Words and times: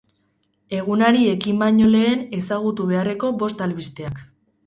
Egunari 0.77 1.19
ekin 1.33 1.59
baino 1.65 1.89
lehen 1.95 2.23
ezagutu 2.39 2.87
beharreko 2.93 3.29
bost 3.43 3.65
albisteak. 3.67 4.19